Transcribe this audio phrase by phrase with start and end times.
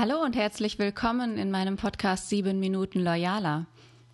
[0.00, 3.66] Hallo und herzlich willkommen in meinem Podcast 7 Minuten Loyaler.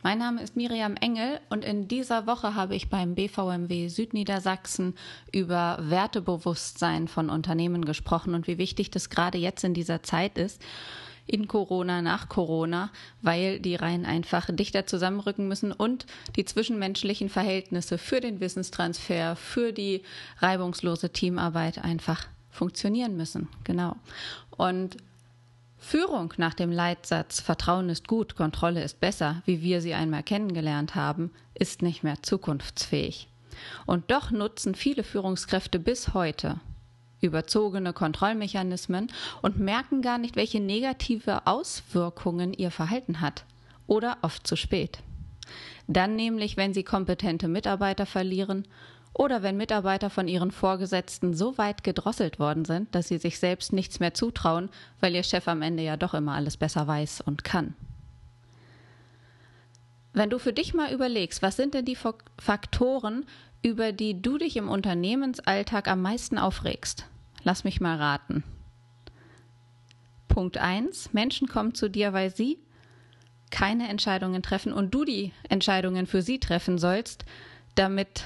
[0.03, 4.97] Mein Name ist Miriam Engel und in dieser Woche habe ich beim BVMW Südniedersachsen
[5.31, 10.61] über Wertebewusstsein von Unternehmen gesprochen und wie wichtig das gerade jetzt in dieser Zeit ist
[11.25, 12.91] in Corona, nach Corona,
[13.23, 19.73] weil die Reihen einfach dichter zusammenrücken müssen und die zwischenmenschlichen Verhältnisse für den Wissenstransfer, für
[19.73, 20.03] die
[20.41, 23.47] reibungslose Teamarbeit einfach funktionieren müssen.
[23.63, 23.95] Genau.
[24.51, 24.97] Und
[25.79, 30.95] Führung nach dem Leitsatz Vertrauen ist gut, Kontrolle ist besser, wie wir sie einmal kennengelernt
[30.95, 33.29] haben, ist nicht mehr zukunftsfähig.
[33.87, 36.61] Und doch nutzen viele Führungskräfte bis heute
[37.21, 39.11] überzogene Kontrollmechanismen
[39.43, 43.45] und merken gar nicht, welche negative Auswirkungen ihr Verhalten hat.
[43.87, 44.99] Oder oft zu spät.
[45.87, 48.67] Dann nämlich, wenn sie kompetente Mitarbeiter verlieren
[49.17, 53.73] oder wenn Mitarbeiter von ihren Vorgesetzten so weit gedrosselt worden sind, dass sie sich selbst
[53.73, 54.69] nichts mehr zutrauen,
[55.01, 57.75] weil ihr Chef am Ende ja doch immer alles besser weiß und kann.
[60.13, 61.97] Wenn du für dich mal überlegst, was sind denn die
[62.39, 63.25] Faktoren,
[63.63, 67.07] über die du dich im Unternehmensalltag am meisten aufregst?
[67.43, 68.45] Lass mich mal raten.
[70.29, 71.15] Punkt 1.
[71.15, 72.59] Menschen kommen zu dir, weil sie
[73.51, 77.25] keine Entscheidungen treffen und du die Entscheidungen für sie treffen sollst,
[77.75, 78.25] damit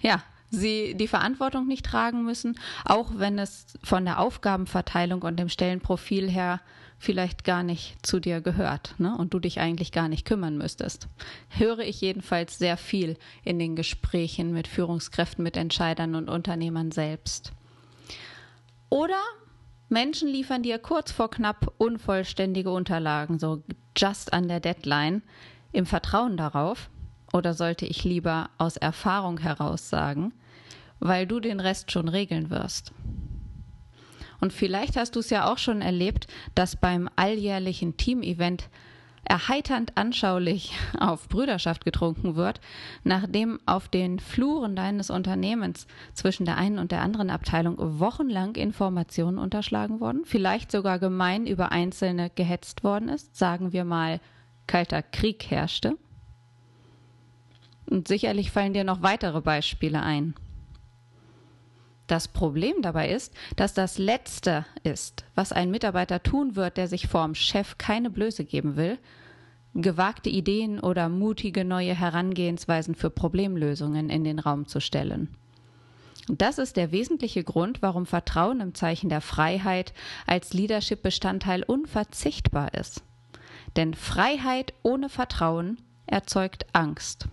[0.00, 5.48] ja, sie die Verantwortung nicht tragen müssen, auch wenn es von der Aufgabenverteilung und dem
[5.48, 6.60] Stellenprofil her
[6.98, 9.16] vielleicht gar nicht zu dir gehört ne?
[9.16, 11.08] und du dich eigentlich gar nicht kümmern müsstest.
[11.48, 17.52] Höre ich jedenfalls sehr viel in den Gesprächen mit Führungskräften, mit Entscheidern und Unternehmern selbst.
[18.90, 19.20] Oder
[19.88, 23.62] Menschen liefern dir kurz vor knapp unvollständige Unterlagen, so
[23.96, 25.22] just an der Deadline,
[25.72, 26.90] im Vertrauen darauf,
[27.32, 30.32] oder sollte ich lieber aus Erfahrung heraus sagen,
[30.98, 32.92] weil du den Rest schon regeln wirst?
[34.40, 38.68] Und vielleicht hast du es ja auch schon erlebt, dass beim alljährlichen Teamevent
[39.24, 42.60] erheiternd anschaulich auf Brüderschaft getrunken wird,
[43.04, 49.38] nachdem auf den Fluren deines Unternehmens zwischen der einen und der anderen Abteilung wochenlang Informationen
[49.38, 54.20] unterschlagen wurden, vielleicht sogar gemein über Einzelne gehetzt worden ist, sagen wir mal
[54.66, 55.96] kalter Krieg herrschte.
[57.88, 60.34] Und sicherlich fallen dir noch weitere Beispiele ein.
[62.06, 67.06] Das Problem dabei ist, dass das Letzte ist, was ein Mitarbeiter tun wird, der sich
[67.06, 68.98] vorm Chef keine Blöße geben will,
[69.74, 75.34] gewagte Ideen oder mutige neue Herangehensweisen für Problemlösungen in den Raum zu stellen.
[76.28, 79.94] Das ist der wesentliche Grund, warum Vertrauen im Zeichen der Freiheit
[80.26, 83.02] als Leadership-Bestandteil unverzichtbar ist.
[83.76, 87.28] Denn Freiheit ohne Vertrauen erzeugt Angst.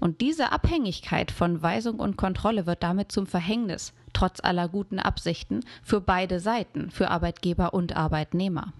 [0.00, 5.60] Und diese Abhängigkeit von Weisung und Kontrolle wird damit zum Verhängnis, trotz aller guten Absichten,
[5.82, 8.72] für beide Seiten, für Arbeitgeber und Arbeitnehmer.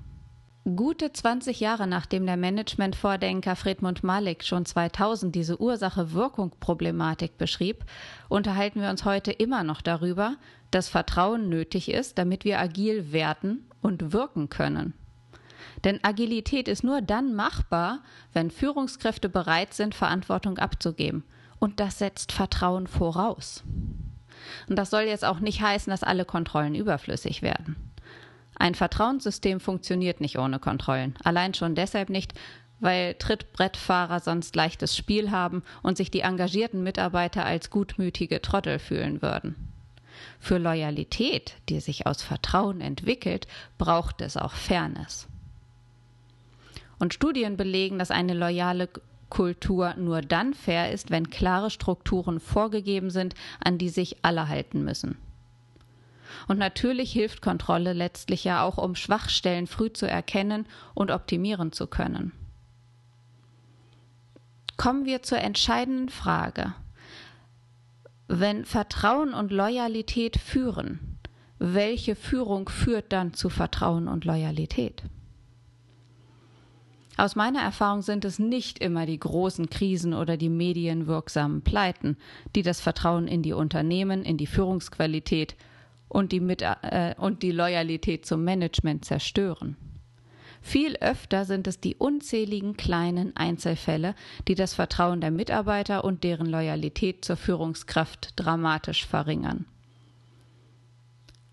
[0.77, 7.85] Gute 20 Jahre nachdem der Management-Vordenker Friedmund Malik schon 2000 diese Ursache-Wirkung-Problematik beschrieb,
[8.29, 10.35] unterhalten wir uns heute immer noch darüber,
[10.71, 14.93] dass Vertrauen nötig ist, damit wir agil werden und wirken können.
[15.85, 18.01] Denn Agilität ist nur dann machbar,
[18.33, 21.25] wenn Führungskräfte bereit sind, Verantwortung abzugeben.
[21.59, 23.65] Und das setzt Vertrauen voraus.
[24.69, 27.77] Und das soll jetzt auch nicht heißen, dass alle Kontrollen überflüssig werden.
[28.59, 31.15] Ein Vertrauenssystem funktioniert nicht ohne Kontrollen.
[31.23, 32.35] Allein schon deshalb nicht,
[32.81, 39.23] weil Trittbrettfahrer sonst leichtes Spiel haben und sich die engagierten Mitarbeiter als gutmütige Trottel fühlen
[39.23, 39.73] würden.
[40.41, 43.47] Für Loyalität, die sich aus Vertrauen entwickelt,
[43.79, 45.29] braucht es auch Fairness.
[46.99, 48.89] Und Studien belegen, dass eine loyale
[49.31, 54.85] Kultur nur dann fair ist, wenn klare Strukturen vorgegeben sind, an die sich alle halten
[54.85, 55.17] müssen.
[56.47, 61.87] Und natürlich hilft Kontrolle letztlich ja auch, um Schwachstellen früh zu erkennen und optimieren zu
[61.87, 62.33] können.
[64.77, 66.75] Kommen wir zur entscheidenden Frage.
[68.29, 71.19] Wenn Vertrauen und Loyalität führen,
[71.59, 75.03] welche Führung führt dann zu Vertrauen und Loyalität?
[77.19, 82.17] Aus meiner Erfahrung sind es nicht immer die großen Krisen oder die medienwirksamen Pleiten,
[82.55, 85.57] die das Vertrauen in die Unternehmen, in die Führungsqualität
[86.07, 89.77] und die, Mit äh, und die Loyalität zum Management zerstören.
[90.61, 94.15] Viel öfter sind es die unzähligen kleinen Einzelfälle,
[94.47, 99.67] die das Vertrauen der Mitarbeiter und deren Loyalität zur Führungskraft dramatisch verringern.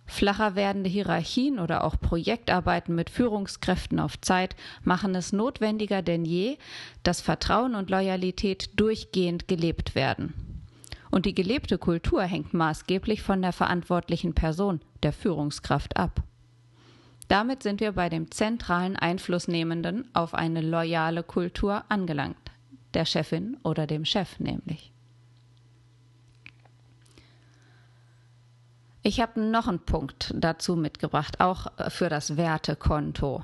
[0.05, 6.57] Flacher werdende Hierarchien oder auch Projektarbeiten mit Führungskräften auf Zeit machen es notwendiger denn je,
[7.03, 10.33] dass Vertrauen und Loyalität durchgehend gelebt werden.
[11.11, 16.23] Und die gelebte Kultur hängt maßgeblich von der verantwortlichen Person, der Führungskraft ab.
[17.27, 22.51] Damit sind wir bei dem zentralen Einflussnehmenden auf eine loyale Kultur angelangt,
[22.93, 24.94] der Chefin oder dem Chef nämlich.
[29.07, 33.43] Ich habe noch einen Punkt dazu mitgebracht, auch für das Wertekonto.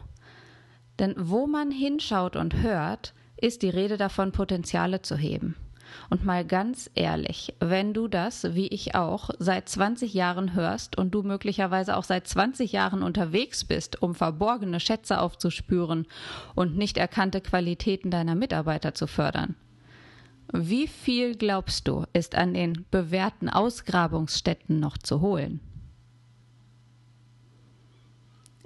[0.98, 5.56] Denn wo man hinschaut und hört, ist die Rede davon, Potenziale zu heben.
[6.10, 11.12] Und mal ganz ehrlich, wenn du das, wie ich auch, seit 20 Jahren hörst und
[11.12, 16.08] du möglicherweise auch seit 20 Jahren unterwegs bist, um verborgene Schätze aufzuspüren
[16.56, 19.54] und nicht erkannte Qualitäten deiner Mitarbeiter zu fördern,
[20.54, 25.62] wie viel glaubst du, ist an den bewährten Ausgrabungsstätten noch zu holen?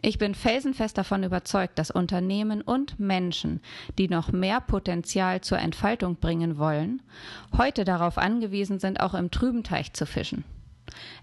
[0.02, 3.60] Ich bin felsenfest davon überzeugt, dass Unternehmen und Menschen,
[3.98, 7.02] die noch mehr Potenzial zur Entfaltung bringen wollen,
[7.58, 10.44] heute darauf angewiesen sind, auch im trüben Teich zu fischen.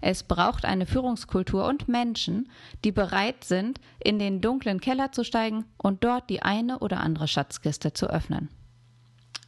[0.01, 2.49] Es braucht eine Führungskultur und Menschen,
[2.83, 7.29] die bereit sind, in den dunklen Keller zu steigen und dort die eine oder andere
[7.29, 8.49] Schatzkiste zu öffnen.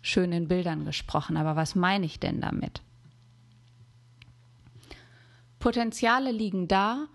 [0.08, 2.84] Schön in Bildern gesprochen, aber was meine ich denn damit?
[5.58, 7.08] Potenziale liegen da,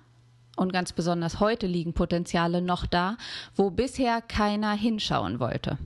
[0.57, 3.17] und ganz besonders heute liegen Potenziale noch da,
[3.55, 5.79] wo bisher keiner hinschauen wollte.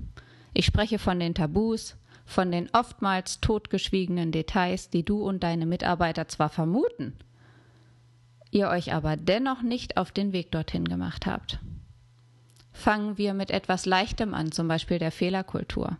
[0.54, 6.26] Ich spreche von den Tabus, von den oftmals totgeschwiegenen Details, die du und deine Mitarbeiter
[6.28, 7.12] zwar vermuten,
[8.50, 11.58] ihr euch aber dennoch nicht auf den Weg dorthin gemacht habt.
[12.72, 15.98] Fangen wir mit etwas Leichtem an, zum Beispiel der Fehlerkultur.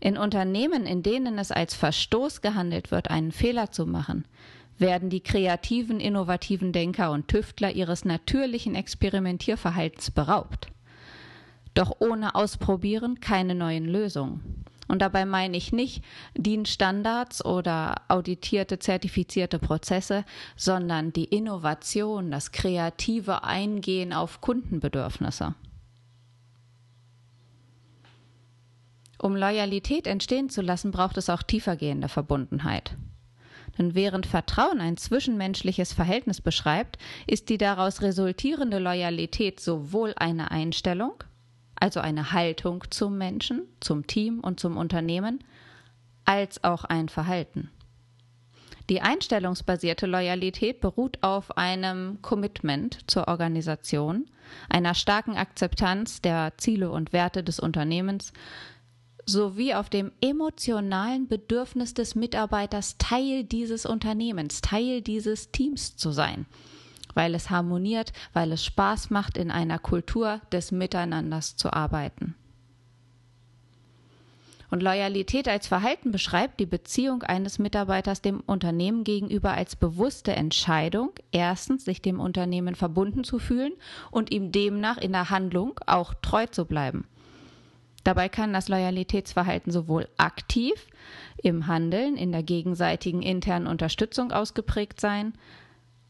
[0.00, 4.26] In Unternehmen, in denen es als Verstoß gehandelt wird, einen Fehler zu machen,
[4.78, 10.68] werden die kreativen, innovativen Denker und Tüftler ihres natürlichen Experimentierverhaltens beraubt.
[11.74, 14.64] Doch ohne Ausprobieren keine neuen Lösungen.
[14.88, 16.02] Und dabei meine ich nicht
[16.34, 20.24] DIN-Standards oder auditierte, zertifizierte Prozesse,
[20.56, 25.54] sondern die Innovation, das kreative Eingehen auf Kundenbedürfnisse.
[29.20, 32.96] Um Loyalität entstehen zu lassen, braucht es auch tiefergehende Verbundenheit.
[33.76, 41.12] Denn während Vertrauen ein zwischenmenschliches Verhältnis beschreibt, ist die daraus resultierende Loyalität sowohl eine Einstellung,
[41.76, 45.44] also eine Haltung zum Menschen, zum Team und zum Unternehmen,
[46.24, 47.70] als auch ein Verhalten.
[48.88, 54.30] Die einstellungsbasierte Loyalität beruht auf einem Commitment zur Organisation,
[54.70, 58.32] einer starken Akzeptanz der Ziele und Werte des Unternehmens
[59.28, 66.46] sowie auf dem emotionalen Bedürfnis des Mitarbeiters, Teil dieses Unternehmens, Teil dieses Teams zu sein,
[67.14, 72.34] weil es harmoniert, weil es Spaß macht, in einer Kultur des Miteinanders zu arbeiten.
[74.70, 81.12] Und Loyalität als Verhalten beschreibt die Beziehung eines Mitarbeiters dem Unternehmen gegenüber als bewusste Entscheidung,
[81.32, 83.72] erstens sich dem Unternehmen verbunden zu fühlen
[84.10, 87.06] und ihm demnach in der Handlung auch treu zu bleiben.
[88.08, 90.86] Dabei kann das Loyalitätsverhalten sowohl aktiv
[91.42, 95.34] im Handeln, in der gegenseitigen internen Unterstützung ausgeprägt sein,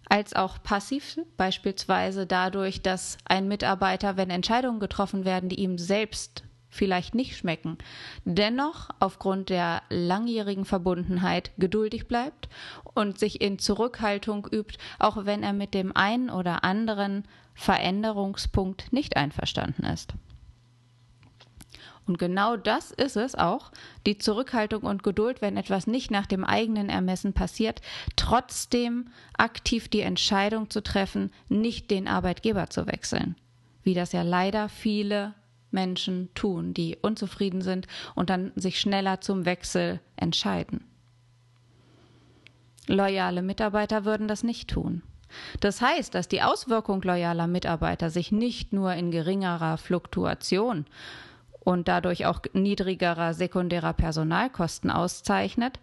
[0.08, 6.44] als auch passiv, beispielsweise dadurch, dass ein Mitarbeiter, wenn Entscheidungen getroffen werden, die ihm selbst
[6.68, 7.78] vielleicht nicht schmecken,
[8.24, 12.48] dennoch aufgrund der langjährigen Verbundenheit geduldig bleibt
[12.94, 17.24] und sich in Zurückhaltung übt, auch wenn er mit dem einen oder anderen
[17.54, 20.14] Veränderungspunkt nicht einverstanden ist.
[22.08, 23.70] Und genau das ist es auch,
[24.06, 27.82] die Zurückhaltung und Geduld, wenn etwas nicht nach dem eigenen Ermessen passiert,
[28.16, 33.36] trotzdem aktiv die Entscheidung zu treffen, nicht den Arbeitgeber zu wechseln.
[33.82, 35.34] Wie das ja leider viele
[35.70, 40.84] Menschen tun, die unzufrieden sind und dann sich schneller zum Wechsel entscheiden.
[42.86, 45.02] Loyale Mitarbeiter würden das nicht tun.
[45.60, 50.86] Das heißt, dass die Auswirkung loyaler Mitarbeiter sich nicht nur in geringerer Fluktuation
[51.68, 55.78] und dadurch auch niedrigerer sekundärer Personalkosten auszeichnet,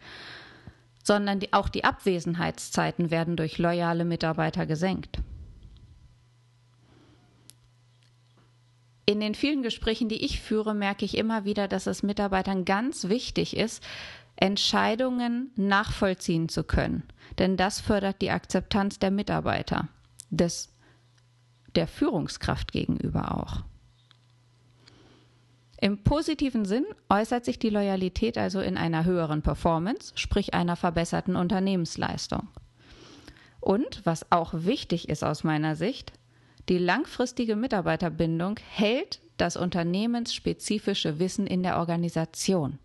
[1.04, 5.20] sondern die, auch die Abwesenheitszeiten werden durch loyale Mitarbeiter gesenkt.
[9.06, 13.08] In den vielen Gesprächen, die ich führe, merke ich immer wieder, dass es Mitarbeitern ganz
[13.08, 13.84] wichtig ist,
[14.38, 17.04] Entscheidungen nachvollziehen zu können.
[17.38, 19.88] Denn das fördert die Akzeptanz der Mitarbeiter,
[20.32, 20.74] des,
[21.76, 23.75] der Führungskraft gegenüber auch.
[25.80, 31.36] Im positiven Sinn äußert sich die Loyalität also in einer höheren Performance, sprich einer verbesserten
[31.36, 32.48] Unternehmensleistung.
[33.60, 36.14] Und, was auch wichtig ist aus meiner Sicht,
[36.70, 42.80] die langfristige Mitarbeiterbindung hält das unternehmensspezifische Wissen in der Organisation.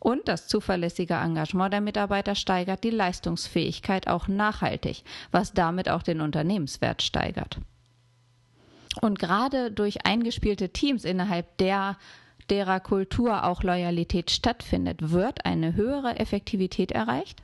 [0.00, 6.20] Und das zuverlässige Engagement der Mitarbeiter steigert die Leistungsfähigkeit auch nachhaltig, was damit auch den
[6.20, 7.58] Unternehmenswert steigert.
[9.00, 11.96] Und gerade durch eingespielte Teams innerhalb der
[12.50, 17.42] derer Kultur auch Loyalität stattfindet, wird eine höhere Effektivität erreicht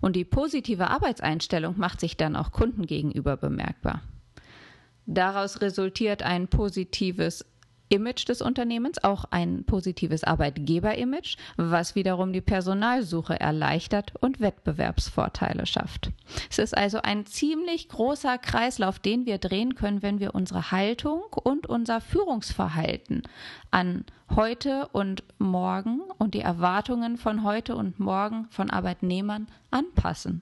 [0.00, 4.02] und die positive Arbeitseinstellung macht sich dann auch Kunden gegenüber bemerkbar.
[5.06, 7.44] Daraus resultiert ein positives
[7.92, 16.10] Image des Unternehmens, auch ein positives Arbeitgeberimage, was wiederum die Personalsuche erleichtert und Wettbewerbsvorteile schafft.
[16.50, 21.22] Es ist also ein ziemlich großer Kreislauf, den wir drehen können, wenn wir unsere Haltung
[21.44, 23.22] und unser Führungsverhalten
[23.70, 30.40] an heute und morgen und die Erwartungen von heute und morgen von Arbeitnehmern anpassen.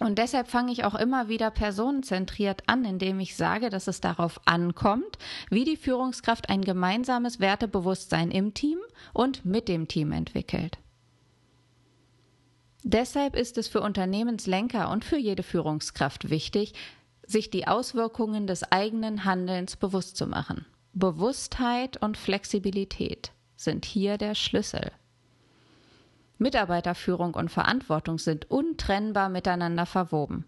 [0.00, 4.40] Und deshalb fange ich auch immer wieder personenzentriert an, indem ich sage, dass es darauf
[4.46, 5.18] ankommt,
[5.50, 8.78] wie die Führungskraft ein gemeinsames Wertebewusstsein im Team
[9.12, 10.78] und mit dem Team entwickelt.
[12.82, 16.72] Deshalb ist es für Unternehmenslenker und für jede Führungskraft wichtig,
[17.26, 20.64] sich die Auswirkungen des eigenen Handelns bewusst zu machen.
[20.94, 24.92] Bewusstheit und Flexibilität sind hier der Schlüssel.
[26.40, 30.46] Mitarbeiterführung und Verantwortung sind untrennbar miteinander verwoben.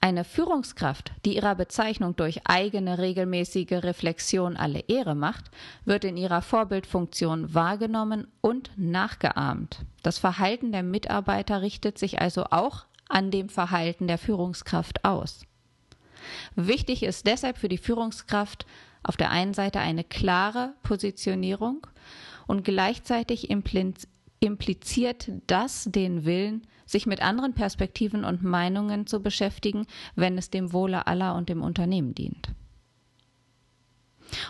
[0.00, 5.50] Eine Führungskraft, die ihrer Bezeichnung durch eigene regelmäßige Reflexion alle Ehre macht,
[5.84, 9.80] wird in ihrer Vorbildfunktion wahrgenommen und nachgeahmt.
[10.02, 15.40] Das Verhalten der Mitarbeiter richtet sich also auch an dem Verhalten der Führungskraft aus.
[16.54, 18.66] Wichtig ist deshalb für die Führungskraft
[19.02, 21.86] auf der einen Seite eine klare Positionierung
[22.46, 23.50] und gleichzeitig
[24.40, 30.72] impliziert das den Willen, sich mit anderen Perspektiven und Meinungen zu beschäftigen, wenn es dem
[30.72, 32.50] Wohle aller und dem Unternehmen dient.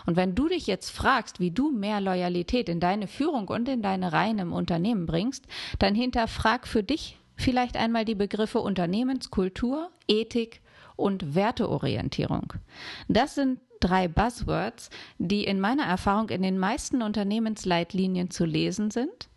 [0.05, 3.81] Und wenn du dich jetzt fragst, wie du mehr Loyalität in deine Führung und in
[3.81, 5.45] deine Reihen im Unternehmen bringst,
[5.79, 10.61] dann hinterfrag für dich vielleicht einmal die Begriffe Unternehmenskultur, Ethik
[10.95, 12.53] und Werteorientierung.
[13.07, 19.29] Das sind drei Buzzwords, die in meiner Erfahrung in den meisten Unternehmensleitlinien zu lesen sind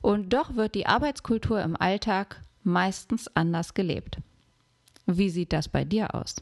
[0.00, 4.18] und doch wird die Arbeitskultur im Alltag meistens anders gelebt.
[5.06, 6.36] Wie sieht das bei dir aus?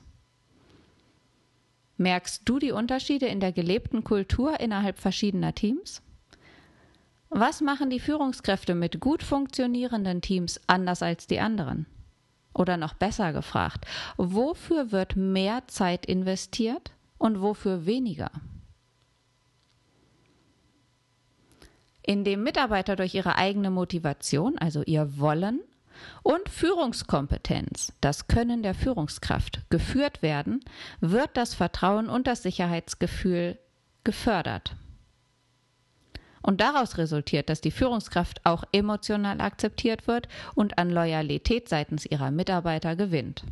[1.98, 6.02] Merkst du die Unterschiede in der gelebten Kultur innerhalb verschiedener Teams?
[7.30, 11.86] Was machen die Führungskräfte mit gut funktionierenden Teams anders als die anderen?
[12.54, 13.86] Oder noch besser gefragt,
[14.16, 18.30] wofür wird mehr Zeit investiert und wofür weniger?
[22.06, 25.60] Indem Mitarbeiter durch ihre eigene Motivation, also ihr Wollen,
[26.22, 30.60] und Führungskompetenz, das Können der Führungskraft, geführt werden,
[31.00, 33.58] wird das Vertrauen und das Sicherheitsgefühl
[34.04, 34.76] gefördert.
[36.42, 42.30] Und daraus resultiert, dass die Führungskraft auch emotional akzeptiert wird und an Loyalität seitens ihrer
[42.30, 43.42] Mitarbeiter gewinnt.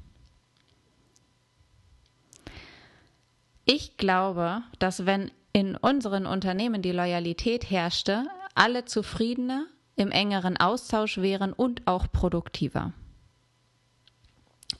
[3.64, 11.18] Ich glaube, dass wenn in unseren Unternehmen die Loyalität herrschte, alle zufriedener, im engeren Austausch
[11.18, 12.92] wären und auch produktiver.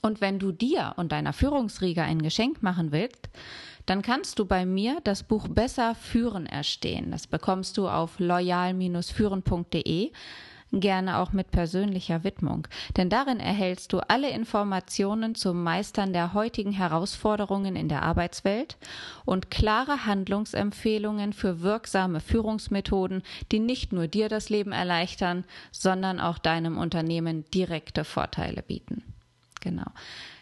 [0.01, 3.29] Und wenn du dir und deiner Führungsriege ein Geschenk machen willst,
[3.85, 7.11] dann kannst du bei mir das Buch Besser führen erstehen.
[7.11, 10.11] Das bekommst du auf loyal-führen.de
[10.79, 12.67] gerne auch mit persönlicher Widmung,
[12.97, 18.77] denn darin erhältst du alle Informationen zum Meistern der heutigen Herausforderungen in der Arbeitswelt
[19.25, 26.37] und klare Handlungsempfehlungen für wirksame Führungsmethoden, die nicht nur dir das Leben erleichtern, sondern auch
[26.37, 29.03] deinem Unternehmen direkte Vorteile bieten.
[29.61, 29.91] Genau.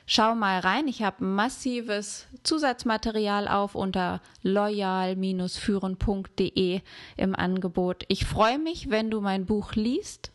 [0.05, 6.81] Schau mal rein, ich habe massives Zusatzmaterial auf unter loyal-führen.de
[7.15, 8.03] im Angebot.
[8.09, 10.33] Ich freue mich, wenn du mein Buch liest.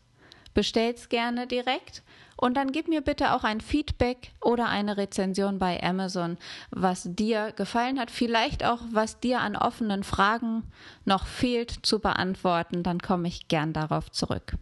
[0.55, 2.03] Bestell's gerne direkt
[2.37, 6.39] und dann gib mir bitte auch ein Feedback oder eine Rezension bei Amazon,
[6.71, 10.63] was dir gefallen hat, vielleicht auch was dir an offenen Fragen
[11.05, 14.55] noch fehlt zu beantworten, dann komme ich gern darauf zurück.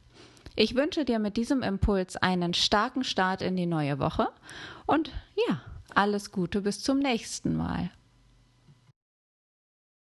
[0.58, 4.28] Ich wünsche dir mit diesem Impuls einen starken Start in die neue Woche
[4.86, 5.12] und
[5.48, 5.60] ja,
[5.94, 7.90] alles Gute bis zum nächsten Mal.